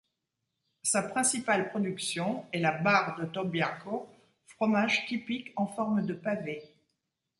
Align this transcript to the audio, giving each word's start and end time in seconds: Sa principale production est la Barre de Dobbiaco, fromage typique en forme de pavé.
Sa 0.81 1.03
principale 1.03 1.69
production 1.69 2.47
est 2.53 2.59
la 2.59 2.71
Barre 2.71 3.19
de 3.19 3.25
Dobbiaco, 3.25 4.09
fromage 4.47 5.05
typique 5.05 5.53
en 5.55 5.67
forme 5.67 6.07
de 6.07 6.15
pavé. 6.15 6.73